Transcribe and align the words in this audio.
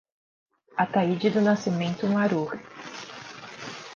Ataide 0.77 1.29
do 1.29 1.41
Nascimento 1.41 2.07
Marruch 2.07 2.57